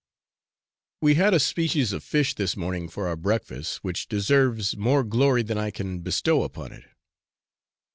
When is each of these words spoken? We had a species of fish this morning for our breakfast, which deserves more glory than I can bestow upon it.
We 1.01 1.13
had 1.13 1.35
a 1.35 1.39
species 1.39 1.93
of 1.93 2.03
fish 2.03 2.33
this 2.33 2.57
morning 2.57 2.89
for 2.89 3.07
our 3.07 3.15
breakfast, 3.15 3.83
which 3.83 4.07
deserves 4.07 4.75
more 4.75 5.03
glory 5.03 5.43
than 5.43 5.59
I 5.59 5.69
can 5.69 5.99
bestow 5.99 6.41
upon 6.41 6.71
it. 6.71 6.85